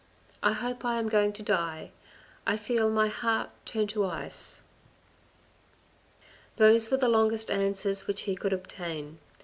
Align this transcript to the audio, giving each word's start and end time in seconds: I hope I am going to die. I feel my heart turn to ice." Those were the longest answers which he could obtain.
I 0.41 0.53
hope 0.53 0.83
I 0.83 0.97
am 0.97 1.09
going 1.09 1.31
to 1.33 1.43
die. 1.43 1.91
I 2.47 2.57
feel 2.57 2.89
my 2.89 3.07
heart 3.07 3.51
turn 3.67 3.85
to 3.89 4.03
ice." 4.03 4.63
Those 6.55 6.89
were 6.89 6.97
the 6.97 7.07
longest 7.07 7.51
answers 7.51 8.07
which 8.07 8.21
he 8.23 8.35
could 8.35 8.51
obtain. 8.51 9.19